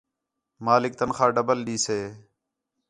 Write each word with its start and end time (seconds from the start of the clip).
مالک 0.65 0.93
تنخواہ 0.99 1.33
ڈبل 1.35 1.59
ݙیسے 1.67 1.99